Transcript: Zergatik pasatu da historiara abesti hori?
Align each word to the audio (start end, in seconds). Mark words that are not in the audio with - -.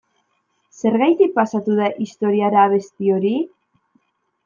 Zergatik 0.81 1.35
pasatu 1.37 1.77
da 1.81 1.91
historiara 2.07 2.67
abesti 2.71 3.17
hori? 3.19 3.39